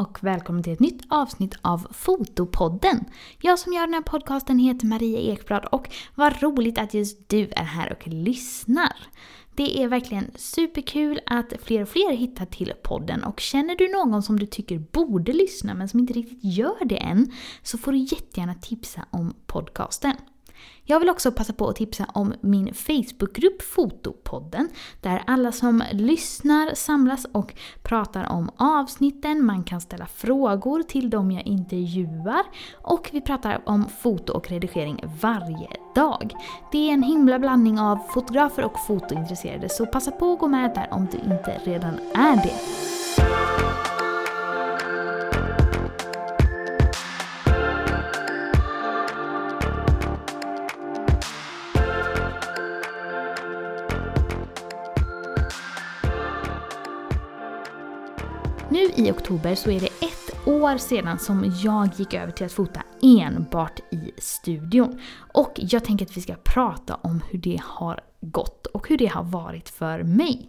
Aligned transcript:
och 0.00 0.18
välkommen 0.24 0.62
till 0.62 0.72
ett 0.72 0.80
nytt 0.80 1.02
avsnitt 1.08 1.54
av 1.62 1.86
Fotopodden. 1.90 3.04
Jag 3.40 3.58
som 3.58 3.72
gör 3.72 3.86
den 3.86 3.94
här 3.94 4.00
podcasten 4.00 4.58
heter 4.58 4.86
Maria 4.86 5.20
Ekblad 5.20 5.64
och 5.64 5.90
vad 6.14 6.42
roligt 6.42 6.78
att 6.78 6.94
just 6.94 7.28
du 7.28 7.48
är 7.56 7.64
här 7.64 7.92
och 7.92 8.08
lyssnar. 8.08 8.96
Det 9.54 9.82
är 9.82 9.88
verkligen 9.88 10.30
superkul 10.34 11.20
att 11.26 11.52
fler 11.62 11.82
och 11.82 11.88
fler 11.88 12.16
hittar 12.16 12.46
till 12.46 12.72
podden 12.82 13.24
och 13.24 13.40
känner 13.40 13.76
du 13.76 13.88
någon 13.92 14.22
som 14.22 14.38
du 14.38 14.46
tycker 14.46 14.78
borde 14.78 15.32
lyssna 15.32 15.74
men 15.74 15.88
som 15.88 16.00
inte 16.00 16.12
riktigt 16.12 16.44
gör 16.44 16.84
det 16.84 16.98
än 16.98 17.32
så 17.62 17.78
får 17.78 17.92
du 17.92 17.98
jättegärna 17.98 18.54
tipsa 18.54 19.04
om 19.10 19.34
podcasten. 19.46 20.16
Jag 20.84 21.00
vill 21.00 21.10
också 21.10 21.32
passa 21.32 21.52
på 21.52 21.68
att 21.68 21.76
tipsa 21.76 22.06
om 22.14 22.34
min 22.40 22.74
Facebookgrupp 22.74 23.62
Fotopodden 23.62 24.68
där 25.00 25.22
alla 25.26 25.52
som 25.52 25.82
lyssnar 25.92 26.74
samlas 26.74 27.26
och 27.32 27.54
pratar 27.82 28.32
om 28.32 28.50
avsnitten, 28.56 29.44
man 29.44 29.64
kan 29.64 29.80
ställa 29.80 30.06
frågor 30.06 30.82
till 30.82 31.10
dem 31.10 31.30
jag 31.30 31.46
intervjuar 31.46 32.42
och 32.72 33.08
vi 33.12 33.20
pratar 33.20 33.62
om 33.64 33.86
foto 34.02 34.32
och 34.32 34.50
redigering 34.50 35.04
varje 35.20 35.68
dag. 35.94 36.34
Det 36.72 36.78
är 36.78 36.94
en 36.94 37.02
himla 37.02 37.38
blandning 37.38 37.80
av 37.80 37.98
fotografer 38.08 38.64
och 38.64 38.78
fotointresserade 38.86 39.68
så 39.68 39.86
passa 39.86 40.10
på 40.10 40.32
att 40.32 40.38
gå 40.38 40.48
med 40.48 40.74
där 40.74 40.88
om 40.90 41.08
du 41.12 41.18
inte 41.18 41.60
redan 41.64 41.94
är 42.14 42.36
det. 42.36 43.89
I 59.06 59.10
oktober 59.10 59.54
så 59.54 59.70
är 59.70 59.80
det 59.80 59.86
ett 59.86 60.46
år 60.48 60.78
sedan 60.78 61.18
som 61.18 61.54
jag 61.62 61.88
gick 61.96 62.14
över 62.14 62.32
till 62.32 62.46
att 62.46 62.52
fota 62.52 62.82
enbart 63.02 63.80
i 63.92 64.10
studion. 64.18 65.00
Och 65.34 65.52
jag 65.54 65.84
tänker 65.84 66.04
att 66.06 66.16
vi 66.16 66.20
ska 66.20 66.34
prata 66.34 66.94
om 66.94 67.22
hur 67.30 67.38
det 67.38 67.60
har 67.64 68.00
gått 68.20 68.66
och 68.66 68.88
hur 68.88 68.98
det 68.98 69.06
har 69.06 69.22
varit 69.22 69.68
för 69.68 70.02
mig. 70.02 70.48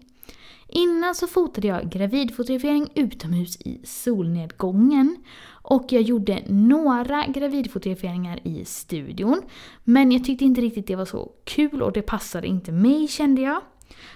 Innan 0.68 1.16
så 1.16 1.28
fotade 1.28 1.68
jag 1.68 1.90
gravidfotografering 1.90 2.88
utomhus 2.96 3.62
i 3.62 3.82
solnedgången. 3.84 5.18
Och 5.50 5.86
jag 5.90 6.02
gjorde 6.02 6.44
några 6.48 7.26
gravidfotograferingar 7.28 8.40
i 8.48 8.66
studion. 8.66 9.42
Men 9.84 10.12
jag 10.12 10.26
tyckte 10.26 10.46
inte 10.46 10.62
riktigt 10.62 10.88
det 10.88 10.96
var 10.96 11.06
så 11.06 11.32
kul 11.44 11.82
och 11.82 11.92
det 11.92 12.02
passade 12.02 12.48
inte 12.48 12.72
mig 12.72 13.08
kände 13.08 13.42
jag. 13.42 13.62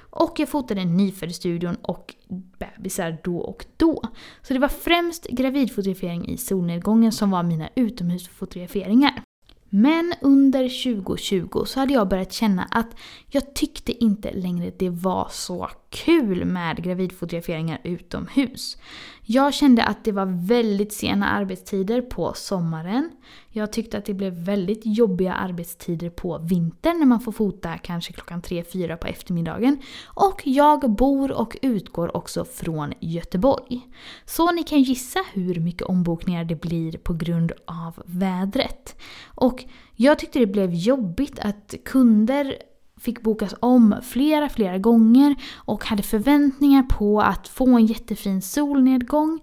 Och 0.09 0.33
jag 0.37 0.49
fotade 0.49 0.85
nyfödd-studion 0.85 1.75
och 1.81 2.15
bebisar 2.59 3.17
då 3.23 3.37
och 3.37 3.65
då. 3.77 4.01
Så 4.41 4.53
det 4.53 4.59
var 4.59 4.67
främst 4.67 5.27
gravidfotografering 5.29 6.27
i 6.27 6.37
solnedgången 6.37 7.11
som 7.11 7.31
var 7.31 7.43
mina 7.43 7.69
utomhusfotograferingar. 7.75 9.21
Men 9.69 10.13
under 10.21 10.83
2020 10.83 11.63
så 11.65 11.79
hade 11.79 11.93
jag 11.93 12.07
börjat 12.07 12.33
känna 12.33 12.63
att 12.63 12.95
jag 13.27 13.53
tyckte 13.53 14.03
inte 14.03 14.33
längre 14.33 14.71
det 14.77 14.89
var 14.89 15.27
så 15.31 15.63
kul 15.95 16.45
med 16.45 16.83
gravidfotograferingar 16.83 17.81
utomhus. 17.83 18.77
Jag 19.21 19.53
kände 19.53 19.83
att 19.83 20.03
det 20.03 20.11
var 20.11 20.47
väldigt 20.47 20.93
sena 20.93 21.29
arbetstider 21.29 22.01
på 22.01 22.33
sommaren. 22.35 23.11
Jag 23.49 23.73
tyckte 23.73 23.97
att 23.97 24.05
det 24.05 24.13
blev 24.13 24.33
väldigt 24.33 24.81
jobbiga 24.83 25.33
arbetstider 25.33 26.09
på 26.09 26.37
vintern 26.37 26.99
när 26.99 27.05
man 27.05 27.19
får 27.19 27.31
fota 27.31 27.77
kanske 27.77 28.13
klockan 28.13 28.41
3-4 28.41 28.95
på 28.95 29.07
eftermiddagen. 29.07 29.77
Och 30.05 30.41
jag 30.43 30.91
bor 30.91 31.31
och 31.31 31.57
utgår 31.61 32.17
också 32.17 32.45
från 32.45 32.93
Göteborg. 32.99 33.81
Så 34.25 34.51
ni 34.51 34.63
kan 34.63 34.81
gissa 34.81 35.19
hur 35.33 35.59
mycket 35.59 35.87
ombokningar 35.87 36.43
det 36.43 36.61
blir 36.61 36.97
på 36.97 37.13
grund 37.13 37.51
av 37.65 38.03
vädret. 38.05 39.01
Och 39.25 39.65
jag 39.95 40.19
tyckte 40.19 40.39
det 40.39 40.47
blev 40.47 40.73
jobbigt 40.73 41.39
att 41.39 41.75
kunder 41.85 42.55
fick 43.05 43.21
bokas 43.21 43.55
om 43.59 43.95
flera, 44.03 44.49
flera 44.49 44.77
gånger 44.77 45.35
och 45.55 45.85
hade 45.85 46.03
förväntningar 46.03 46.83
på 46.83 47.21
att 47.21 47.47
få 47.47 47.77
en 47.77 47.85
jättefin 47.85 48.41
solnedgång. 48.41 49.39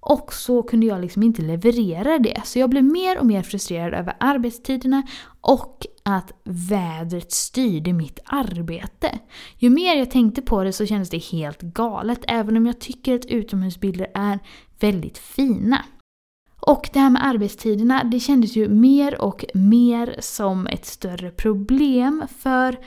Och 0.00 0.32
så 0.32 0.62
kunde 0.62 0.86
jag 0.86 1.00
liksom 1.00 1.22
inte 1.22 1.42
leverera 1.42 2.18
det. 2.18 2.40
Så 2.44 2.58
jag 2.58 2.70
blev 2.70 2.84
mer 2.84 3.18
och 3.18 3.26
mer 3.26 3.42
frustrerad 3.42 3.94
över 3.94 4.16
arbetstiderna 4.20 5.02
och 5.40 5.86
att 6.02 6.32
vädret 6.44 7.32
styrde 7.32 7.92
mitt 7.92 8.18
arbete. 8.24 9.18
Ju 9.58 9.70
mer 9.70 9.94
jag 9.94 10.10
tänkte 10.10 10.42
på 10.42 10.64
det 10.64 10.72
så 10.72 10.86
kändes 10.86 11.10
det 11.10 11.18
helt 11.18 11.62
galet, 11.62 12.20
även 12.28 12.56
om 12.56 12.66
jag 12.66 12.80
tycker 12.80 13.14
att 13.14 13.26
utomhusbilder 13.26 14.06
är 14.14 14.38
väldigt 14.80 15.18
fina. 15.18 15.84
Och 16.66 16.90
det 16.92 16.98
här 16.98 17.10
med 17.10 17.26
arbetstiderna, 17.26 18.04
det 18.04 18.20
kändes 18.20 18.56
ju 18.56 18.68
mer 18.68 19.20
och 19.20 19.44
mer 19.54 20.16
som 20.20 20.66
ett 20.66 20.86
större 20.86 21.30
problem 21.30 22.24
för 22.38 22.78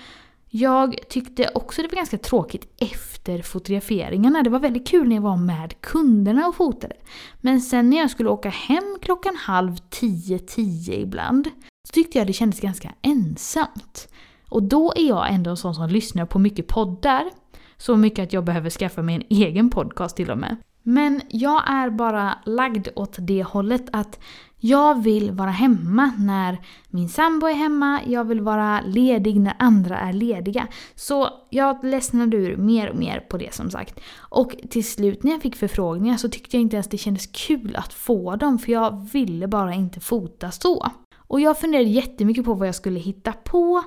jag 0.50 0.96
tyckte 1.10 1.50
också 1.56 1.82
det 1.82 1.88
var 1.88 1.96
ganska 1.96 2.18
tråkigt 2.18 2.74
efter 2.82 3.42
fotograferingarna. 3.42 4.44
Det 4.44 4.50
var 4.50 4.60
väldigt 4.60 4.88
kul 4.88 5.08
när 5.08 5.16
jag 5.16 5.22
var 5.22 5.38
med 5.38 5.82
kunderna 5.82 6.48
och 6.48 6.56
fotade. 6.56 6.96
Men 7.42 7.62
sen 7.62 7.90
när 7.90 7.98
jag 7.98 8.12
skulle 8.12 8.30
åka 8.30 8.50
hem 8.50 8.98
klockan 9.02 9.36
halv 9.36 9.78
tio, 9.90 10.40
tio 10.40 11.00
ibland, 11.00 11.48
så 11.88 11.92
tyckte 11.94 12.18
jag 12.18 12.28
det 12.28 12.34
kändes 12.34 12.60
ganska 12.60 12.94
ensamt. 13.02 14.08
Och 14.50 14.64
då 14.64 14.94
är 14.96 15.08
jag 15.08 15.34
ändå 15.34 15.50
en 15.50 15.58
sån 15.58 15.76
som 15.76 15.90
lyssnar 15.90 16.26
på 16.26 16.40
mycket 16.40 16.68
poddar. 16.68 17.30
Så 17.78 17.96
mycket 17.96 18.24
att 18.24 18.34
jag 18.34 18.44
behöver 18.44 18.70
skaffa 18.70 19.02
mig 19.02 19.16
en 19.16 19.24
egen 19.30 19.70
podcast 19.70 20.16
till 20.16 20.32
och 20.32 20.38
med. 20.38 20.58
Men 20.88 21.22
jag 21.30 21.70
är 21.70 21.90
bara 21.90 22.38
lagd 22.46 22.88
åt 22.96 23.16
det 23.20 23.44
hållet 23.44 23.86
att 23.92 24.20
jag 24.58 25.04
vill 25.04 25.32
vara 25.32 25.50
hemma 25.50 26.12
när 26.18 26.58
min 26.90 27.10
sambo 27.10 27.48
är 27.48 27.54
hemma, 27.54 28.02
jag 28.08 28.24
vill 28.24 28.42
vara 28.42 28.82
ledig 28.82 29.40
när 29.40 29.56
andra 29.60 29.98
är 29.98 30.14
lediga. 30.14 30.68
Så 30.96 31.30
jag 31.50 31.84
ledsnade 31.84 32.38
ur 32.38 32.58
mer 32.58 32.90
och 32.90 32.96
mer 32.96 33.20
på 33.20 33.38
det 33.38 33.54
som 33.54 33.70
sagt. 33.72 34.00
Och 34.18 34.56
till 34.70 34.86
slut 34.86 35.24
när 35.24 35.32
jag 35.32 35.42
fick 35.42 35.56
förfrågningar 35.56 36.18
så 36.18 36.30
tyckte 36.30 36.58
jag 36.58 36.62
inte 36.62 36.76
ens 36.76 36.88
det 36.88 36.98
kändes 36.98 37.28
kul 37.28 37.76
att 37.76 37.94
få 37.94 38.36
dem 38.36 38.60
för 38.60 38.72
jag 38.72 39.10
ville 39.14 39.48
bara 39.48 39.74
inte 39.74 40.00
fota 40.00 40.52
så. 40.52 40.88
Och 41.18 41.42
jag 41.42 41.60
funderade 41.60 41.90
jättemycket 41.90 42.46
på 42.46 42.54
vad 42.54 42.68
jag 42.68 42.76
skulle 42.76 43.00
hitta 43.00 43.34
på 43.34 43.84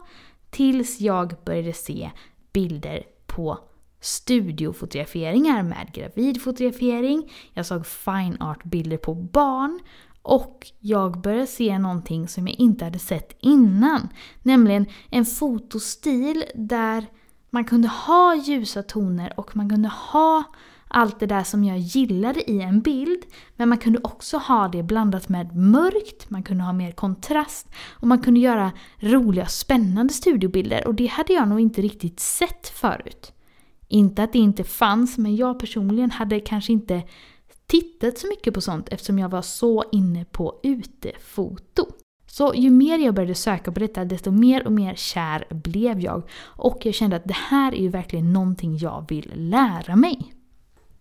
tills 0.50 1.00
jag 1.00 1.34
började 1.44 1.72
se 1.72 2.10
bilder 2.52 3.02
på 3.26 3.58
studiofotograferingar 4.00 5.62
med 5.62 5.92
gravidfotografering, 5.92 7.32
jag 7.54 7.66
såg 7.66 7.86
fine 7.86 8.36
art-bilder 8.40 8.96
på 8.96 9.14
barn 9.14 9.80
och 10.22 10.66
jag 10.80 11.20
började 11.20 11.46
se 11.46 11.78
någonting 11.78 12.28
som 12.28 12.48
jag 12.48 12.60
inte 12.60 12.84
hade 12.84 12.98
sett 12.98 13.36
innan. 13.40 14.08
Nämligen 14.42 14.86
en 15.10 15.24
fotostil 15.24 16.44
där 16.54 17.06
man 17.50 17.64
kunde 17.64 17.88
ha 17.88 18.34
ljusa 18.34 18.82
toner 18.82 19.40
och 19.40 19.56
man 19.56 19.68
kunde 19.68 19.88
ha 19.88 20.44
allt 20.88 21.20
det 21.20 21.26
där 21.26 21.44
som 21.44 21.64
jag 21.64 21.78
gillade 21.78 22.50
i 22.50 22.62
en 22.62 22.80
bild. 22.80 23.22
Men 23.56 23.68
man 23.68 23.78
kunde 23.78 23.98
också 24.02 24.36
ha 24.36 24.68
det 24.68 24.82
blandat 24.82 25.28
med 25.28 25.56
mörkt, 25.56 26.30
man 26.30 26.42
kunde 26.42 26.64
ha 26.64 26.72
mer 26.72 26.92
kontrast 26.92 27.68
och 27.90 28.08
man 28.08 28.22
kunde 28.22 28.40
göra 28.40 28.72
roliga 28.98 29.46
spännande 29.46 30.14
studiobilder 30.14 30.86
och 30.86 30.94
det 30.94 31.06
hade 31.06 31.32
jag 31.32 31.48
nog 31.48 31.60
inte 31.60 31.82
riktigt 31.82 32.20
sett 32.20 32.68
förut. 32.68 33.32
Inte 33.88 34.22
att 34.22 34.32
det 34.32 34.38
inte 34.38 34.64
fanns, 34.64 35.18
men 35.18 35.36
jag 35.36 35.58
personligen 35.58 36.10
hade 36.10 36.40
kanske 36.40 36.72
inte 36.72 37.02
tittat 37.66 38.18
så 38.18 38.28
mycket 38.28 38.54
på 38.54 38.60
sånt 38.60 38.88
eftersom 38.88 39.18
jag 39.18 39.28
var 39.28 39.42
så 39.42 39.84
inne 39.92 40.24
på 40.24 40.60
utefoto. 40.62 41.86
Så 42.26 42.52
ju 42.54 42.70
mer 42.70 42.98
jag 42.98 43.14
började 43.14 43.34
söka 43.34 43.72
på 43.72 43.80
detta, 43.80 44.04
desto 44.04 44.30
mer 44.30 44.66
och 44.66 44.72
mer 44.72 44.94
kär 44.94 45.46
blev 45.50 46.00
jag. 46.00 46.22
Och 46.40 46.86
jag 46.86 46.94
kände 46.94 47.16
att 47.16 47.24
det 47.24 47.36
här 47.36 47.72
är 47.74 47.82
ju 47.82 47.88
verkligen 47.88 48.32
någonting 48.32 48.76
jag 48.76 49.04
vill 49.08 49.32
lära 49.34 49.96
mig. 49.96 50.34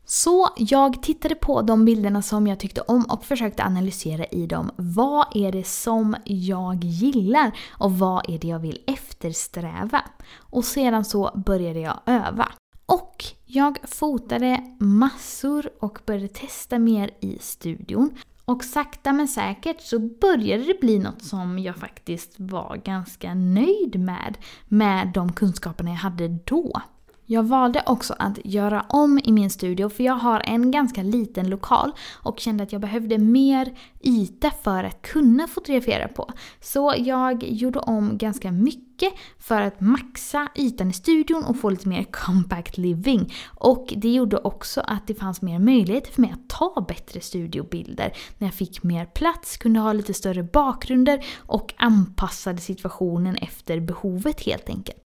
Så 0.05 0.49
jag 0.57 1.03
tittade 1.03 1.35
på 1.35 1.61
de 1.61 1.85
bilderna 1.85 2.21
som 2.21 2.47
jag 2.47 2.59
tyckte 2.59 2.81
om 2.81 3.05
och 3.05 3.25
försökte 3.25 3.63
analysera 3.63 4.25
i 4.25 4.47
dem. 4.47 4.71
Vad 4.75 5.27
är 5.35 5.51
det 5.51 5.67
som 5.67 6.15
jag 6.23 6.83
gillar 6.83 7.51
och 7.69 7.91
vad 7.91 8.29
är 8.29 8.39
det 8.39 8.47
jag 8.47 8.59
vill 8.59 8.79
eftersträva? 8.87 10.01
Och 10.37 10.65
sedan 10.65 11.05
så 11.05 11.41
började 11.45 11.79
jag 11.79 11.99
öva. 12.05 12.47
Och 12.87 13.23
jag 13.45 13.77
fotade 13.83 14.63
massor 14.79 15.69
och 15.79 15.99
började 16.05 16.27
testa 16.27 16.79
mer 16.79 17.11
i 17.19 17.37
studion. 17.39 18.17
Och 18.45 18.63
sakta 18.63 19.13
men 19.13 19.27
säkert 19.27 19.81
så 19.81 19.99
började 19.99 20.63
det 20.63 20.79
bli 20.81 20.99
något 20.99 21.23
som 21.23 21.59
jag 21.59 21.75
faktiskt 21.75 22.35
var 22.37 22.81
ganska 22.85 23.33
nöjd 23.33 23.99
med, 23.99 24.37
med 24.67 25.11
de 25.13 25.33
kunskaperna 25.33 25.89
jag 25.89 25.97
hade 25.97 26.27
då. 26.27 26.81
Jag 27.29 27.43
valde 27.43 27.83
också 27.85 28.15
att 28.19 28.39
göra 28.43 28.85
om 28.89 29.19
i 29.23 29.31
min 29.31 29.49
studio 29.49 29.89
för 29.89 30.03
jag 30.03 30.13
har 30.13 30.41
en 30.45 30.71
ganska 30.71 31.03
liten 31.03 31.49
lokal 31.49 31.91
och 32.23 32.39
kände 32.39 32.63
att 32.63 32.71
jag 32.71 32.81
behövde 32.81 33.17
mer 33.17 33.73
yta 34.01 34.51
för 34.63 34.83
att 34.83 35.01
kunna 35.01 35.47
fotografera 35.47 36.07
på. 36.07 36.31
Så 36.61 36.93
jag 36.97 37.43
gjorde 37.43 37.79
om 37.79 38.17
ganska 38.17 38.51
mycket 38.51 39.13
för 39.39 39.61
att 39.61 39.81
maxa 39.81 40.47
ytan 40.55 40.89
i 40.89 40.93
studion 40.93 41.43
och 41.43 41.59
få 41.59 41.69
lite 41.69 41.87
mer 41.87 42.03
compact 42.03 42.77
living. 42.77 43.33
Och 43.47 43.93
det 43.97 44.09
gjorde 44.13 44.37
också 44.37 44.81
att 44.81 45.07
det 45.07 45.15
fanns 45.15 45.41
mer 45.41 45.59
möjligheter 45.59 46.11
för 46.11 46.21
mig 46.21 46.31
att 46.31 46.49
ta 46.49 46.85
bättre 46.87 47.21
studiobilder 47.21 48.13
när 48.37 48.47
jag 48.47 48.53
fick 48.53 48.83
mer 48.83 49.05
plats, 49.05 49.57
kunde 49.57 49.79
ha 49.79 49.93
lite 49.93 50.13
större 50.13 50.43
bakgrunder 50.43 51.25
och 51.37 51.73
anpassade 51.77 52.57
situationen 52.57 53.35
efter 53.35 53.79
behovet 53.79 54.41
helt 54.41 54.69
enkelt. 54.69 55.06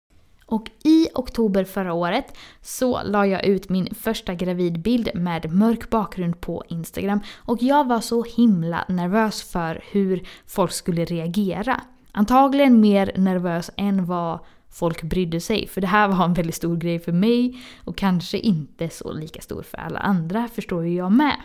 Och 0.46 0.70
i 0.84 1.08
oktober 1.14 1.64
förra 1.64 1.92
året 1.92 2.36
så 2.60 3.02
la 3.02 3.26
jag 3.26 3.44
ut 3.44 3.68
min 3.68 3.94
första 3.94 4.34
gravidbild 4.34 5.10
med 5.14 5.52
mörk 5.52 5.90
bakgrund 5.90 6.40
på 6.40 6.64
Instagram. 6.68 7.20
Och 7.36 7.62
jag 7.62 7.88
var 7.88 8.00
så 8.00 8.22
himla 8.22 8.84
nervös 8.88 9.42
för 9.42 9.84
hur 9.92 10.28
folk 10.46 10.72
skulle 10.72 11.04
reagera. 11.04 11.80
Antagligen 12.12 12.80
mer 12.80 13.12
nervös 13.16 13.70
än 13.76 14.06
vad 14.06 14.38
folk 14.70 15.02
brydde 15.02 15.40
sig. 15.40 15.66
För 15.66 15.80
det 15.80 15.86
här 15.86 16.08
var 16.08 16.24
en 16.24 16.34
väldigt 16.34 16.54
stor 16.54 16.76
grej 16.76 16.98
för 16.98 17.12
mig 17.12 17.62
och 17.84 17.96
kanske 17.96 18.38
inte 18.38 18.88
så 18.88 19.12
lika 19.12 19.40
stor 19.40 19.62
för 19.62 19.78
alla 19.78 19.98
andra, 19.98 20.48
förstår 20.48 20.86
ju 20.86 20.94
jag 20.94 21.12
med. 21.12 21.36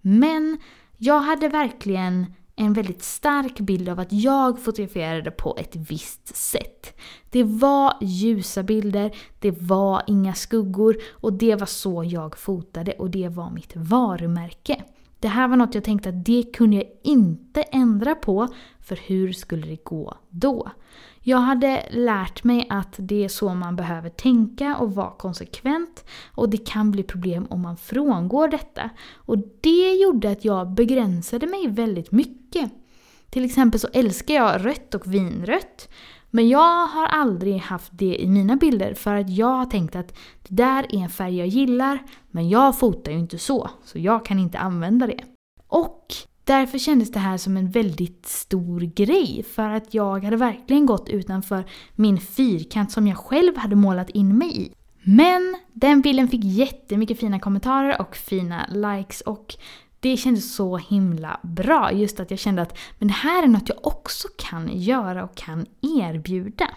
Men 0.00 0.58
jag 0.96 1.20
hade 1.20 1.48
verkligen 1.48 2.26
en 2.56 2.72
väldigt 2.72 3.02
stark 3.02 3.60
bild 3.60 3.88
av 3.88 4.00
att 4.00 4.12
jag 4.12 4.60
fotograferade 4.62 5.30
på 5.30 5.56
ett 5.58 5.76
visst 5.76 6.36
sätt. 6.36 7.00
Det 7.30 7.42
var 7.44 7.94
ljusa 8.00 8.62
bilder, 8.62 9.16
det 9.38 9.50
var 9.50 10.02
inga 10.06 10.34
skuggor 10.34 10.96
och 11.10 11.32
det 11.32 11.54
var 11.54 11.66
så 11.66 12.04
jag 12.04 12.38
fotade 12.38 12.92
och 12.92 13.10
det 13.10 13.28
var 13.28 13.50
mitt 13.50 13.76
varumärke. 13.76 14.82
Det 15.24 15.28
här 15.28 15.48
var 15.48 15.56
något 15.56 15.74
jag 15.74 15.84
tänkte 15.84 16.08
att 16.08 16.24
det 16.24 16.42
kunde 16.42 16.76
jag 16.76 16.86
inte 17.02 17.62
ändra 17.62 18.14
på, 18.14 18.48
för 18.80 18.96
hur 18.96 19.32
skulle 19.32 19.66
det 19.66 19.84
gå 19.84 20.14
då? 20.30 20.70
Jag 21.20 21.38
hade 21.38 21.82
lärt 21.90 22.44
mig 22.44 22.66
att 22.70 22.94
det 22.98 23.24
är 23.24 23.28
så 23.28 23.54
man 23.54 23.76
behöver 23.76 24.08
tänka 24.08 24.76
och 24.76 24.94
vara 24.94 25.10
konsekvent 25.10 26.04
och 26.34 26.50
det 26.50 26.66
kan 26.66 26.90
bli 26.90 27.02
problem 27.02 27.46
om 27.50 27.62
man 27.62 27.76
frångår 27.76 28.48
detta. 28.48 28.90
Och 29.14 29.38
det 29.60 29.92
gjorde 29.92 30.30
att 30.30 30.44
jag 30.44 30.70
begränsade 30.70 31.46
mig 31.46 31.68
väldigt 31.68 32.12
mycket. 32.12 32.70
Till 33.30 33.44
exempel 33.44 33.80
så 33.80 33.88
älskar 33.92 34.34
jag 34.34 34.66
rött 34.66 34.94
och 34.94 35.14
vinrött. 35.14 35.88
Men 36.34 36.48
jag 36.48 36.86
har 36.86 37.06
aldrig 37.06 37.58
haft 37.58 37.98
det 37.98 38.22
i 38.22 38.28
mina 38.28 38.56
bilder 38.56 38.94
för 38.94 39.14
att 39.14 39.30
jag 39.30 39.46
har 39.46 39.66
tänkt 39.66 39.96
att 39.96 40.08
det 40.48 40.54
där 40.54 40.86
är 40.88 40.98
en 40.98 41.08
färg 41.08 41.38
jag 41.38 41.46
gillar 41.46 41.98
men 42.30 42.48
jag 42.48 42.78
fotar 42.78 43.12
ju 43.12 43.18
inte 43.18 43.38
så, 43.38 43.70
så 43.84 43.98
jag 43.98 44.24
kan 44.24 44.38
inte 44.38 44.58
använda 44.58 45.06
det. 45.06 45.20
Och 45.68 46.14
Därför 46.44 46.78
kändes 46.78 47.12
det 47.12 47.18
här 47.18 47.36
som 47.36 47.56
en 47.56 47.70
väldigt 47.70 48.26
stor 48.26 48.80
grej 48.80 49.44
för 49.54 49.70
att 49.70 49.94
jag 49.94 50.24
hade 50.24 50.36
verkligen 50.36 50.86
gått 50.86 51.08
utanför 51.08 51.64
min 51.94 52.18
fyrkant 52.18 52.92
som 52.92 53.06
jag 53.06 53.18
själv 53.18 53.56
hade 53.56 53.76
målat 53.76 54.10
in 54.10 54.38
mig 54.38 54.62
i. 54.62 54.72
Men 55.02 55.56
den 55.72 56.00
bilden 56.00 56.28
fick 56.28 56.44
jättemycket 56.44 57.20
fina 57.20 57.38
kommentarer 57.40 58.00
och 58.00 58.16
fina 58.16 58.66
likes 58.72 59.20
och 59.20 59.54
det 60.04 60.16
kändes 60.16 60.54
så 60.54 60.76
himla 60.76 61.40
bra. 61.42 61.92
Just 61.92 62.20
att 62.20 62.30
jag 62.30 62.38
kände 62.38 62.62
att 62.62 62.78
men 62.98 63.08
det 63.08 63.14
här 63.14 63.42
är 63.42 63.46
något 63.46 63.68
jag 63.68 63.86
också 63.86 64.28
kan 64.38 64.78
göra 64.78 65.24
och 65.24 65.34
kan 65.34 65.66
erbjuda. 66.00 66.70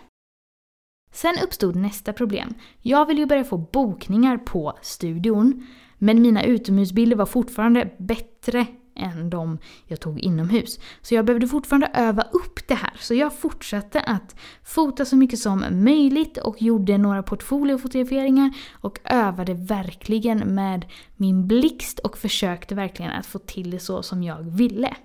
Sen 1.12 1.35
uppstod 1.44 1.75
nästa 1.75 2.13
problem. 2.13 2.53
Jag 2.81 3.06
ville 3.06 3.19
ju 3.19 3.25
börja 3.25 3.44
få 3.44 3.57
bokningar 3.57 4.38
på 4.38 4.77
studion. 4.81 5.68
Men 5.97 6.21
mina 6.21 6.44
utomhusbilder 6.44 7.15
var 7.15 7.25
fortfarande 7.25 7.95
bättre 7.97 8.65
än 8.97 9.29
de 9.29 9.57
jag 9.85 9.99
tog 9.99 10.19
inomhus. 10.19 10.79
Så 11.01 11.15
jag 11.15 11.25
behövde 11.25 11.47
fortfarande 11.47 11.91
öva 11.94 12.21
upp 12.21 12.67
det 12.67 12.75
här. 12.75 12.94
Så 12.99 13.13
jag 13.13 13.39
fortsatte 13.39 14.01
att 14.01 14.35
fota 14.63 15.05
så 15.05 15.15
mycket 15.15 15.39
som 15.39 15.65
möjligt 15.71 16.38
och 16.38 16.61
gjorde 16.61 16.97
några 16.97 17.23
portfoliofotograferingar 17.23 18.53
och 18.81 18.99
övade 19.03 19.53
verkligen 19.53 20.55
med 20.55 20.85
min 21.15 21.47
blixt 21.47 21.99
och 21.99 22.17
försökte 22.17 22.75
verkligen 22.75 23.11
att 23.11 23.25
få 23.25 23.39
till 23.39 23.71
det 23.71 23.79
så 23.79 24.03
som 24.03 24.23
jag 24.23 24.44
ville. 24.44 24.95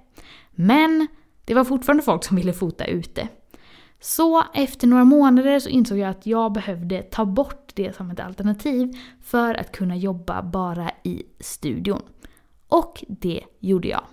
Men 0.51 1.07
det 1.45 1.55
var 1.55 1.65
fortfarande 1.65 2.03
folk 2.03 2.25
som 2.25 2.37
ville 2.37 2.53
fota 2.53 2.85
ute. 2.85 3.29
Så 4.01 4.45
efter 4.55 4.87
några 4.87 5.05
månader 5.05 5.61
så 5.61 5.69
insåg 5.69 5.99
jag 5.99 6.11
att 6.11 6.27
jag 6.27 6.53
behövde 6.53 7.03
ta 7.03 7.25
bort 7.25 7.71
det 7.75 7.97
som 7.97 8.11
ett 8.11 8.21
alternativ 8.21 8.93
för 9.21 9.55
att 9.55 9.73
kunna 9.73 9.97
jobba 9.97 10.43
bara 10.43 10.91
i 11.03 11.23
studion. 11.41 12.03
Och 12.73 13.05
det 13.09 13.41
gjorde 13.61 13.89
jag. 13.89 14.05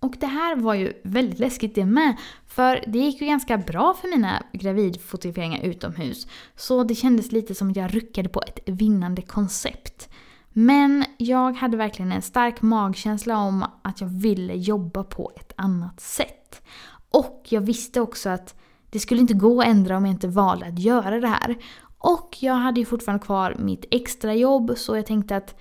Och 0.00 0.16
det 0.20 0.26
här 0.26 0.56
var 0.56 0.74
ju 0.74 0.92
väldigt 1.04 1.38
läskigt 1.38 1.74
det 1.74 1.86
med. 1.86 2.16
För 2.46 2.84
det 2.86 2.98
gick 2.98 3.20
ju 3.20 3.26
ganska 3.26 3.58
bra 3.58 3.94
för 3.94 4.08
mina 4.08 4.42
gravidfotograferingar 4.52 5.62
utomhus. 5.62 6.26
Så 6.56 6.84
det 6.84 6.94
kändes 6.94 7.32
lite 7.32 7.54
som 7.54 7.70
att 7.70 7.76
jag 7.76 7.94
ruckade 7.94 8.28
på 8.28 8.42
ett 8.46 8.58
vinnande 8.66 9.22
koncept. 9.22 10.08
Men 10.52 11.04
jag 11.16 11.52
hade 11.52 11.76
verkligen 11.76 12.12
en 12.12 12.22
stark 12.22 12.62
magkänsla 12.62 13.38
om 13.38 13.64
att 13.82 14.00
jag 14.00 14.08
ville 14.08 14.54
jobba 14.54 15.04
på 15.04 15.32
ett 15.36 15.52
annat 15.56 16.00
sätt. 16.00 16.62
Och 17.10 17.46
jag 17.48 17.60
visste 17.60 18.00
också 18.00 18.28
att 18.28 18.54
det 18.90 18.98
skulle 18.98 19.20
inte 19.20 19.34
gå 19.34 19.60
att 19.60 19.66
ändra 19.66 19.96
om 19.96 20.06
jag 20.06 20.14
inte 20.14 20.28
valde 20.28 20.66
att 20.66 20.78
göra 20.78 21.20
det 21.20 21.28
här. 21.28 21.56
Och 21.98 22.36
jag 22.40 22.54
hade 22.54 22.80
ju 22.80 22.86
fortfarande 22.86 23.24
kvar 23.24 23.56
mitt 23.58 23.84
extrajobb 23.90 24.72
så 24.76 24.96
jag 24.96 25.06
tänkte 25.06 25.36
att 25.36 25.54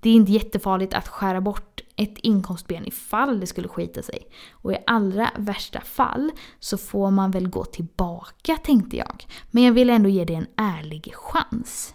det 0.00 0.10
är 0.10 0.14
inte 0.14 0.32
jättefarligt 0.32 0.94
att 0.94 1.08
skära 1.08 1.40
bort 1.40 1.69
ett 2.00 2.18
inkomstben 2.18 2.86
ifall 2.86 3.40
det 3.40 3.46
skulle 3.46 3.68
skita 3.68 4.02
sig. 4.02 4.26
Och 4.52 4.72
i 4.72 4.76
allra 4.86 5.30
värsta 5.36 5.80
fall 5.80 6.30
så 6.58 6.78
får 6.78 7.10
man 7.10 7.30
väl 7.30 7.48
gå 7.48 7.64
tillbaka 7.64 8.56
tänkte 8.56 8.96
jag. 8.96 9.26
Men 9.50 9.62
jag 9.62 9.72
vill 9.72 9.90
ändå 9.90 10.08
ge 10.08 10.24
det 10.24 10.34
en 10.34 10.46
ärlig 10.56 11.14
chans. 11.14 11.94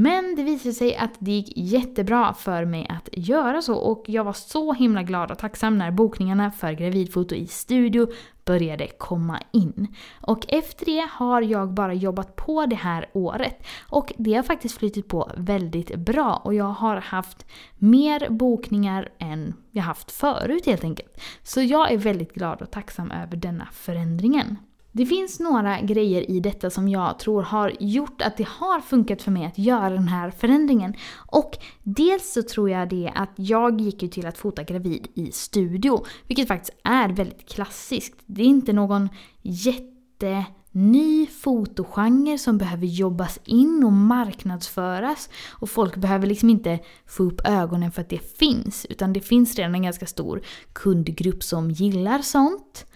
Men 0.00 0.34
det 0.36 0.42
visade 0.42 0.74
sig 0.74 0.96
att 0.96 1.10
det 1.18 1.30
gick 1.30 1.52
jättebra 1.56 2.34
för 2.34 2.64
mig 2.64 2.86
att 2.88 3.08
göra 3.12 3.62
så 3.62 3.74
och 3.74 4.04
jag 4.06 4.24
var 4.24 4.32
så 4.32 4.72
himla 4.72 5.02
glad 5.02 5.30
och 5.30 5.38
tacksam 5.38 5.78
när 5.78 5.90
bokningarna 5.90 6.50
för 6.50 6.72
gravidfoto 6.72 7.34
i 7.34 7.46
studio 7.46 8.08
började 8.44 8.86
komma 8.86 9.40
in. 9.52 9.94
Och 10.20 10.44
efter 10.48 10.86
det 10.86 11.08
har 11.10 11.42
jag 11.42 11.72
bara 11.72 11.94
jobbat 11.94 12.36
på 12.36 12.66
det 12.66 12.76
här 12.76 13.06
året. 13.12 13.66
Och 13.90 14.12
det 14.18 14.34
har 14.34 14.42
faktiskt 14.42 14.78
flyttat 14.78 15.08
på 15.08 15.30
väldigt 15.36 15.96
bra 15.96 16.40
och 16.44 16.54
jag 16.54 16.72
har 16.72 16.96
haft 16.96 17.46
mer 17.78 18.30
bokningar 18.30 19.08
än 19.18 19.54
jag 19.70 19.82
haft 19.82 20.10
förut 20.10 20.66
helt 20.66 20.84
enkelt. 20.84 21.20
Så 21.42 21.62
jag 21.62 21.92
är 21.92 21.98
väldigt 21.98 22.34
glad 22.34 22.62
och 22.62 22.70
tacksam 22.70 23.10
över 23.10 23.36
denna 23.36 23.68
förändringen. 23.72 24.56
Det 24.92 25.06
finns 25.06 25.40
några 25.40 25.80
grejer 25.80 26.30
i 26.30 26.40
detta 26.40 26.70
som 26.70 26.88
jag 26.88 27.18
tror 27.18 27.42
har 27.42 27.72
gjort 27.80 28.22
att 28.22 28.36
det 28.36 28.48
har 28.48 28.80
funkat 28.80 29.22
för 29.22 29.30
mig 29.30 29.46
att 29.46 29.58
göra 29.58 29.90
den 29.90 30.08
här 30.08 30.30
förändringen. 30.30 30.94
Och 31.32 31.58
dels 31.82 32.32
så 32.32 32.42
tror 32.42 32.70
jag 32.70 32.88
det 32.88 33.12
att 33.14 33.32
jag 33.36 33.80
gick 33.80 34.02
ju 34.02 34.08
till 34.08 34.26
att 34.26 34.38
fota 34.38 34.62
gravid 34.62 35.06
i 35.14 35.32
studio, 35.32 36.04
vilket 36.26 36.48
faktiskt 36.48 36.78
är 36.84 37.08
väldigt 37.08 37.48
klassiskt. 37.48 38.14
Det 38.26 38.42
är 38.42 38.46
inte 38.46 38.72
någon 38.72 39.08
jätteny 39.42 41.26
fotogenre 41.26 42.38
som 42.38 42.58
behöver 42.58 42.86
jobbas 42.86 43.40
in 43.44 43.84
och 43.84 43.92
marknadsföras. 43.92 45.28
Och 45.52 45.70
folk 45.70 45.96
behöver 45.96 46.26
liksom 46.26 46.50
inte 46.50 46.78
få 47.06 47.22
upp 47.22 47.40
ögonen 47.44 47.92
för 47.92 48.02
att 48.02 48.10
det 48.10 48.38
finns, 48.38 48.86
utan 48.90 49.12
det 49.12 49.20
finns 49.20 49.54
redan 49.54 49.74
en 49.74 49.82
ganska 49.82 50.06
stor 50.06 50.42
kundgrupp 50.72 51.42
som 51.42 51.70
gillar 51.70 52.18
sånt. 52.18 52.86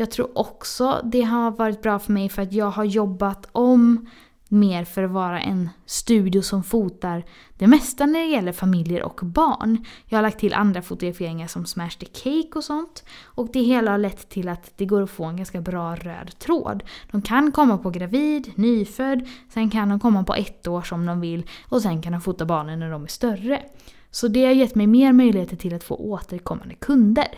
Jag 0.00 0.10
tror 0.10 0.38
också 0.38 1.00
det 1.04 1.22
har 1.22 1.50
varit 1.50 1.82
bra 1.82 1.98
för 1.98 2.12
mig 2.12 2.28
för 2.28 2.42
att 2.42 2.52
jag 2.52 2.70
har 2.70 2.84
jobbat 2.84 3.48
om 3.52 4.06
mer 4.48 4.84
för 4.84 5.02
att 5.02 5.10
vara 5.10 5.40
en 5.40 5.70
studio 5.86 6.42
som 6.42 6.62
fotar 6.62 7.24
det 7.56 7.66
mesta 7.66 8.06
när 8.06 8.20
det 8.20 8.26
gäller 8.26 8.52
familjer 8.52 9.02
och 9.02 9.20
barn. 9.22 9.84
Jag 10.06 10.18
har 10.18 10.22
lagt 10.22 10.38
till 10.38 10.54
andra 10.54 10.82
fotograferingar 10.82 11.46
som 11.46 11.66
Smash 11.66 11.90
the 11.90 12.06
Cake 12.06 12.48
och 12.54 12.64
sånt. 12.64 13.04
Och 13.24 13.48
det 13.52 13.60
hela 13.60 13.90
har 13.90 13.98
lett 13.98 14.28
till 14.28 14.48
att 14.48 14.72
det 14.76 14.86
går 14.86 15.02
att 15.02 15.10
få 15.10 15.24
en 15.24 15.36
ganska 15.36 15.60
bra 15.60 15.96
röd 15.96 16.38
tråd. 16.38 16.82
De 17.10 17.22
kan 17.22 17.52
komma 17.52 17.78
på 17.78 17.90
gravid, 17.90 18.52
nyfödd, 18.54 19.28
sen 19.48 19.70
kan 19.70 19.88
de 19.88 20.00
komma 20.00 20.24
på 20.24 20.34
ett 20.34 20.66
år 20.66 20.82
som 20.82 21.06
de 21.06 21.20
vill 21.20 21.46
och 21.68 21.82
sen 21.82 22.02
kan 22.02 22.12
de 22.12 22.20
fota 22.20 22.44
barnen 22.44 22.78
när 22.78 22.90
de 22.90 23.02
är 23.02 23.08
större. 23.08 23.62
Så 24.10 24.28
det 24.28 24.44
har 24.44 24.52
gett 24.52 24.74
mig 24.74 24.86
mer 24.86 25.12
möjligheter 25.12 25.56
till 25.56 25.74
att 25.74 25.84
få 25.84 25.94
återkommande 25.94 26.74
kunder. 26.74 27.28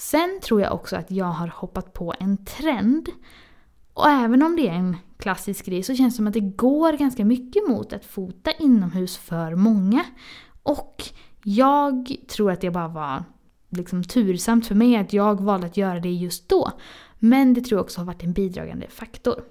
Sen 0.00 0.40
tror 0.42 0.60
jag 0.60 0.72
också 0.72 0.96
att 0.96 1.10
jag 1.10 1.26
har 1.26 1.48
hoppat 1.48 1.92
på 1.92 2.14
en 2.20 2.44
trend. 2.44 3.08
Och 3.94 4.08
även 4.08 4.42
om 4.42 4.56
det 4.56 4.68
är 4.68 4.72
en 4.72 4.96
klassisk 5.18 5.66
grej 5.66 5.82
så 5.82 5.94
känns 5.94 6.14
det 6.14 6.16
som 6.16 6.26
att 6.26 6.32
det 6.32 6.40
går 6.40 6.92
ganska 6.92 7.24
mycket 7.24 7.68
mot 7.68 7.92
att 7.92 8.04
fota 8.04 8.52
inomhus 8.52 9.16
för 9.16 9.54
många. 9.54 10.04
Och 10.62 11.04
jag 11.44 12.16
tror 12.28 12.52
att 12.52 12.60
det 12.60 12.70
bara 12.70 12.88
var 12.88 13.24
liksom 13.68 14.04
tursamt 14.04 14.66
för 14.66 14.74
mig 14.74 14.96
att 14.96 15.12
jag 15.12 15.40
valde 15.40 15.66
att 15.66 15.76
göra 15.76 16.00
det 16.00 16.12
just 16.12 16.48
då. 16.48 16.70
Men 17.18 17.54
det 17.54 17.60
tror 17.60 17.78
jag 17.78 17.84
också 17.84 18.00
har 18.00 18.06
varit 18.06 18.22
en 18.22 18.32
bidragande 18.32 18.88
faktor. 18.88 19.44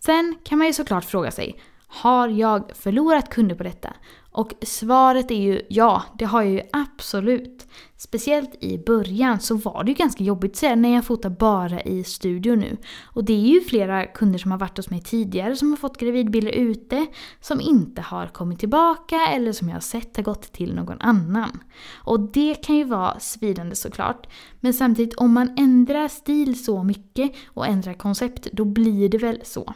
Sen 0.00 0.34
kan 0.44 0.58
man 0.58 0.66
ju 0.66 0.72
såklart 0.72 1.04
fråga 1.04 1.30
sig, 1.30 1.60
har 1.88 2.28
jag 2.28 2.70
förlorat 2.76 3.28
kunder 3.28 3.54
på 3.54 3.62
detta? 3.62 3.92
Och 4.30 4.52
svaret 4.62 5.30
är 5.30 5.42
ju 5.42 5.62
ja, 5.68 6.02
det 6.18 6.24
har 6.24 6.42
jag 6.42 6.52
ju 6.52 6.60
absolut. 6.72 7.66
Speciellt 7.96 8.64
i 8.64 8.78
början 8.78 9.40
så 9.40 9.54
var 9.54 9.84
det 9.84 9.90
ju 9.90 9.94
ganska 9.94 10.24
jobbigt 10.24 10.56
sen 10.56 10.82
när 10.82 10.94
jag 10.94 11.04
fotar 11.04 11.30
bara 11.30 11.80
i 11.80 12.04
studio 12.04 12.56
nu. 12.56 12.76
Och 13.04 13.24
det 13.24 13.32
är 13.32 13.54
ju 13.54 13.60
flera 13.60 14.06
kunder 14.06 14.38
som 14.38 14.50
har 14.50 14.58
varit 14.58 14.76
hos 14.76 14.90
mig 14.90 15.00
tidigare 15.00 15.56
som 15.56 15.70
har 15.70 15.76
fått 15.76 15.98
gravidbilder 15.98 16.52
ute 16.52 17.06
som 17.40 17.60
inte 17.60 18.02
har 18.02 18.26
kommit 18.26 18.58
tillbaka 18.58 19.16
eller 19.26 19.52
som 19.52 19.68
jag 19.68 19.76
har 19.76 19.80
sett 19.80 20.16
har 20.16 20.24
gått 20.24 20.52
till 20.52 20.74
någon 20.74 21.00
annan. 21.00 21.60
Och 21.94 22.20
det 22.20 22.54
kan 22.54 22.76
ju 22.76 22.84
vara 22.84 23.20
svidande 23.20 23.76
såklart. 23.76 24.26
Men 24.60 24.74
samtidigt 24.74 25.14
om 25.14 25.32
man 25.32 25.58
ändrar 25.58 26.08
stil 26.08 26.64
så 26.64 26.82
mycket 26.82 27.32
och 27.46 27.66
ändrar 27.66 27.94
koncept 27.94 28.48
då 28.52 28.64
blir 28.64 29.08
det 29.08 29.18
väl 29.18 29.40
så. 29.44 29.74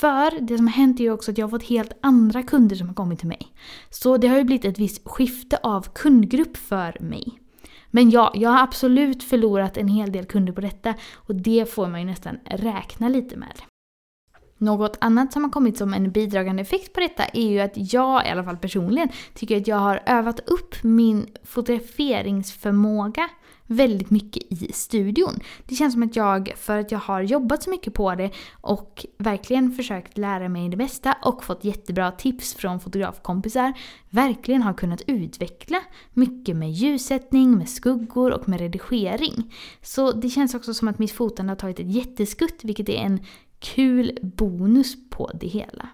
För 0.00 0.40
det 0.40 0.56
som 0.56 0.66
har 0.66 0.74
hänt 0.74 1.00
är 1.00 1.04
ju 1.04 1.12
också 1.12 1.30
att 1.30 1.38
jag 1.38 1.46
har 1.46 1.50
fått 1.50 1.68
helt 1.68 1.92
andra 2.00 2.42
kunder 2.42 2.76
som 2.76 2.88
har 2.88 2.94
kommit 2.94 3.18
till 3.18 3.28
mig. 3.28 3.52
Så 3.90 4.16
det 4.16 4.28
har 4.28 4.38
ju 4.38 4.44
blivit 4.44 4.64
ett 4.64 4.78
visst 4.78 5.08
skifte 5.08 5.58
av 5.62 5.86
kundgrupp 5.94 6.56
för 6.56 6.96
mig. 7.00 7.40
Men 7.90 8.10
ja, 8.10 8.32
jag 8.34 8.50
har 8.50 8.62
absolut 8.62 9.22
förlorat 9.22 9.76
en 9.76 9.88
hel 9.88 10.12
del 10.12 10.24
kunder 10.24 10.52
på 10.52 10.60
detta 10.60 10.94
och 11.14 11.34
det 11.34 11.70
får 11.70 11.88
man 11.88 12.00
ju 12.00 12.06
nästan 12.06 12.38
räkna 12.44 13.08
lite 13.08 13.36
med. 13.36 13.62
Något 14.58 14.96
annat 15.00 15.32
som 15.32 15.44
har 15.44 15.50
kommit 15.50 15.78
som 15.78 15.94
en 15.94 16.10
bidragande 16.10 16.62
effekt 16.62 16.92
på 16.92 17.00
detta 17.00 17.24
är 17.24 17.50
ju 17.50 17.60
att 17.60 17.92
jag, 17.92 18.26
i 18.26 18.30
alla 18.30 18.44
fall 18.44 18.56
personligen, 18.56 19.08
tycker 19.34 19.56
att 19.56 19.66
jag 19.66 19.76
har 19.76 20.02
övat 20.06 20.40
upp 20.48 20.74
min 20.82 21.26
fotograferingsförmåga 21.44 23.28
väldigt 23.68 24.10
mycket 24.10 24.52
i 24.52 24.72
studion. 24.72 25.40
Det 25.66 25.74
känns 25.74 25.92
som 25.92 26.02
att 26.02 26.16
jag, 26.16 26.52
för 26.56 26.78
att 26.78 26.92
jag 26.92 26.98
har 26.98 27.22
jobbat 27.22 27.62
så 27.62 27.70
mycket 27.70 27.94
på 27.94 28.14
det 28.14 28.30
och 28.60 29.06
verkligen 29.18 29.72
försökt 29.72 30.18
lära 30.18 30.48
mig 30.48 30.68
det 30.68 30.76
bästa 30.76 31.16
och 31.22 31.44
fått 31.44 31.64
jättebra 31.64 32.10
tips 32.10 32.54
från 32.54 32.80
fotografkompisar, 32.80 33.72
verkligen 34.10 34.62
har 34.62 34.74
kunnat 34.74 35.02
utveckla 35.06 35.80
mycket 36.12 36.56
med 36.56 36.72
ljussättning, 36.72 37.58
med 37.58 37.68
skuggor 37.68 38.32
och 38.32 38.48
med 38.48 38.60
redigering. 38.60 39.54
Så 39.82 40.12
det 40.12 40.30
känns 40.30 40.54
också 40.54 40.74
som 40.74 40.88
att 40.88 40.98
mitt 40.98 41.12
fotande 41.12 41.50
har 41.50 41.56
tagit 41.56 41.80
ett 41.80 41.90
jätteskutt, 41.90 42.64
vilket 42.64 42.88
är 42.88 42.96
en 42.96 43.20
kul 43.58 44.18
bonus 44.22 45.10
på 45.10 45.30
det 45.34 45.46
hela. 45.46 45.88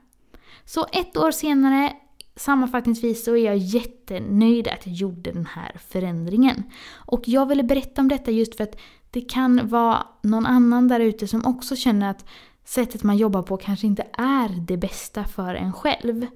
Så 0.64 0.86
ett 0.92 1.16
år 1.16 1.30
senare 1.30 1.92
Sammanfattningsvis 2.36 3.24
så 3.24 3.36
är 3.36 3.44
jag 3.44 3.56
jättenöjd 3.56 4.68
att 4.68 4.86
jag 4.86 4.94
gjorde 4.94 5.32
den 5.32 5.46
här 5.46 5.76
förändringen. 5.88 6.62
Och 6.94 7.28
jag 7.28 7.46
ville 7.46 7.62
berätta 7.62 8.00
om 8.00 8.08
detta 8.08 8.30
just 8.30 8.56
för 8.56 8.64
att 8.64 8.76
det 9.10 9.20
kan 9.20 9.68
vara 9.68 10.06
någon 10.22 10.46
annan 10.46 10.88
där 10.88 11.00
ute 11.00 11.26
som 11.26 11.46
också 11.46 11.76
känner 11.76 12.10
att 12.10 12.24
sättet 12.64 13.02
man 13.02 13.16
jobbar 13.16 13.42
på 13.42 13.56
kanske 13.56 13.86
inte 13.86 14.06
är 14.12 14.48
det 14.66 14.76
bästa 14.76 15.24
för 15.24 15.54
en 15.54 15.72
själv. 15.72 16.26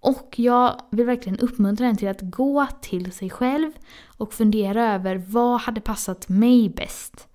Och 0.00 0.34
jag 0.36 0.80
vill 0.90 1.06
verkligen 1.06 1.38
uppmuntra 1.38 1.86
en 1.86 1.96
till 1.96 2.08
att 2.08 2.20
gå 2.20 2.66
till 2.82 3.12
sig 3.12 3.30
själv 3.30 3.72
och 4.16 4.34
fundera 4.34 4.94
över 4.94 5.16
vad 5.16 5.60
hade 5.60 5.80
passat 5.80 6.28
mig 6.28 6.68
bäst. 6.68 7.28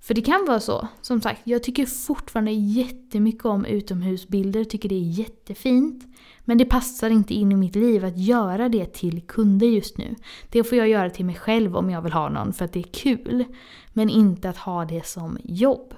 För 0.00 0.14
det 0.14 0.22
kan 0.22 0.44
vara 0.46 0.60
så. 0.60 0.88
Som 1.00 1.20
sagt, 1.20 1.40
jag 1.44 1.62
tycker 1.62 1.86
fortfarande 1.86 2.52
jättemycket 2.52 3.44
om 3.44 3.64
utomhusbilder, 3.64 4.64
tycker 4.64 4.88
det 4.88 4.94
är 4.94 5.18
jättefint. 5.18 6.04
Men 6.44 6.58
det 6.58 6.64
passar 6.64 7.10
inte 7.10 7.34
in 7.34 7.52
i 7.52 7.56
mitt 7.56 7.76
liv 7.76 8.04
att 8.04 8.18
göra 8.18 8.68
det 8.68 8.92
till 8.92 9.22
kunder 9.22 9.66
just 9.66 9.98
nu. 9.98 10.14
Det 10.48 10.64
får 10.64 10.78
jag 10.78 10.88
göra 10.88 11.10
till 11.10 11.24
mig 11.24 11.34
själv 11.34 11.76
om 11.76 11.90
jag 11.90 12.02
vill 12.02 12.12
ha 12.12 12.28
någon 12.28 12.52
för 12.52 12.64
att 12.64 12.72
det 12.72 12.80
är 12.80 12.92
kul. 12.92 13.44
Men 13.92 14.10
inte 14.10 14.48
att 14.48 14.56
ha 14.56 14.84
det 14.84 15.06
som 15.06 15.38
jobb. 15.44 15.94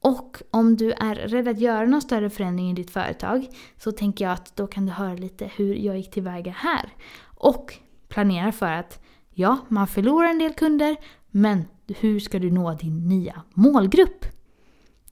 Och 0.00 0.42
om 0.50 0.76
du 0.76 0.92
är 0.92 1.14
rädd 1.14 1.48
att 1.48 1.60
göra 1.60 1.86
någon 1.86 2.02
större 2.02 2.30
förändring 2.30 2.70
i 2.70 2.74
ditt 2.74 2.90
företag 2.90 3.46
så 3.78 3.92
tänker 3.92 4.24
jag 4.24 4.32
att 4.32 4.56
då 4.56 4.66
kan 4.66 4.86
du 4.86 4.92
höra 4.92 5.14
lite 5.14 5.50
hur 5.56 5.74
jag 5.74 5.96
gick 5.96 6.10
tillväga 6.10 6.52
här. 6.52 6.88
Och 7.24 7.74
planera 8.08 8.52
för 8.52 8.72
att 8.72 9.02
ja, 9.30 9.58
man 9.68 9.86
förlorar 9.86 10.28
en 10.28 10.38
del 10.38 10.52
kunder 10.52 10.96
men 11.30 11.64
hur 11.86 12.20
ska 12.20 12.38
du 12.38 12.50
nå 12.50 12.74
din 12.74 13.08
nya 13.08 13.42
målgrupp? 13.54 14.26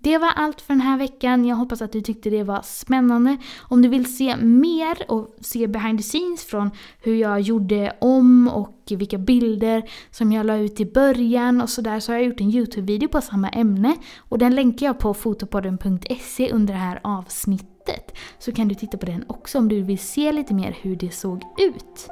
Det 0.03 0.19
var 0.19 0.29
allt 0.37 0.61
för 0.61 0.75
den 0.75 0.81
här 0.81 0.99
veckan. 0.99 1.45
Jag 1.45 1.57
hoppas 1.57 1.83
att 1.83 1.93
du 1.93 2.01
tyckte 2.01 2.31
det 2.31 2.43
var 2.43 2.63
spännande. 2.63 3.37
Om 3.59 3.83
du 3.83 3.89
vill 3.89 4.17
se 4.17 4.37
mer 4.37 5.11
och 5.11 5.37
se 5.41 5.67
behind 5.67 5.99
the 5.99 6.03
scenes 6.03 6.45
från 6.45 6.71
hur 7.03 7.15
jag 7.15 7.41
gjorde 7.41 7.97
om 8.01 8.49
och 8.49 8.77
vilka 8.91 9.19
bilder 9.19 9.91
som 10.11 10.33
jag 10.33 10.47
la 10.47 10.57
ut 10.57 10.81
i 10.81 10.87
början 10.87 11.61
och 11.61 11.71
sådär 11.71 12.01
så 12.01 12.13
har 12.13 12.19
jag 12.19 12.27
gjort 12.27 12.41
en 12.41 12.51
YouTube-video 12.51 13.09
på 13.09 13.21
samma 13.21 13.49
ämne 13.49 13.97
och 14.19 14.39
den 14.39 14.55
länkar 14.55 14.87
jag 14.87 14.99
på 14.99 15.15
fotopodden.se 15.15 16.53
under 16.53 16.75
det 16.75 16.81
här 16.81 17.01
avsnittet. 17.03 18.17
Så 18.39 18.53
kan 18.53 18.69
du 18.69 18.75
titta 18.75 18.99
på 18.99 19.07
den 19.07 19.25
också 19.29 19.59
om 19.59 19.69
du 19.69 19.83
vill 19.83 19.99
se 19.99 20.33
lite 20.33 20.55
mer 20.55 20.77
hur 20.81 20.97
det 20.97 21.15
såg 21.15 21.43
ut. 21.59 22.09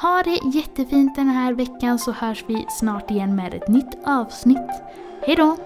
Ha 0.00 0.22
det 0.22 0.58
jättefint 0.58 1.16
den 1.16 1.28
här 1.28 1.52
veckan 1.52 1.98
så 1.98 2.12
hörs 2.12 2.44
vi 2.46 2.66
snart 2.70 3.10
igen 3.10 3.36
med 3.36 3.54
ett 3.54 3.68
nytt 3.68 3.96
avsnitt. 4.04 4.70
Hejdå! 5.26 5.56